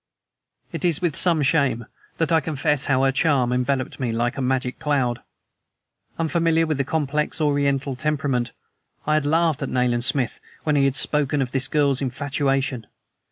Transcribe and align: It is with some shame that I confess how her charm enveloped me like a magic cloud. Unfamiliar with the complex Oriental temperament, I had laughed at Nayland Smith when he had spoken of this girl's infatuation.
It 0.71 0.83
is 0.83 0.99
with 0.99 1.15
some 1.15 1.43
shame 1.43 1.85
that 2.17 2.31
I 2.31 2.39
confess 2.39 2.85
how 2.85 3.03
her 3.03 3.11
charm 3.11 3.51
enveloped 3.53 3.99
me 3.99 4.11
like 4.11 4.35
a 4.35 4.41
magic 4.41 4.79
cloud. 4.79 5.19
Unfamiliar 6.17 6.65
with 6.65 6.79
the 6.79 6.83
complex 6.83 7.39
Oriental 7.39 7.95
temperament, 7.95 8.49
I 9.05 9.13
had 9.13 9.27
laughed 9.27 9.61
at 9.61 9.69
Nayland 9.69 10.03
Smith 10.03 10.39
when 10.63 10.75
he 10.75 10.85
had 10.85 10.95
spoken 10.95 11.39
of 11.39 11.51
this 11.51 11.67
girl's 11.67 12.01
infatuation. 12.01 12.87